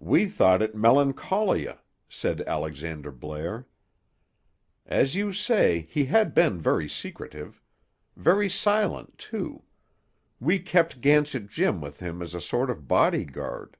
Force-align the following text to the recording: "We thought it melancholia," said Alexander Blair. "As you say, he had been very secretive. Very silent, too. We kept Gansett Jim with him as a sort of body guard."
"We 0.00 0.24
thought 0.24 0.62
it 0.62 0.74
melancholia," 0.74 1.80
said 2.08 2.40
Alexander 2.46 3.12
Blair. 3.12 3.66
"As 4.86 5.16
you 5.16 5.34
say, 5.34 5.82
he 5.82 6.06
had 6.06 6.32
been 6.32 6.58
very 6.62 6.88
secretive. 6.88 7.60
Very 8.16 8.48
silent, 8.48 9.18
too. 9.18 9.64
We 10.40 10.60
kept 10.60 11.02
Gansett 11.02 11.48
Jim 11.48 11.82
with 11.82 12.00
him 12.00 12.22
as 12.22 12.34
a 12.34 12.40
sort 12.40 12.70
of 12.70 12.88
body 12.88 13.26
guard." 13.26 13.76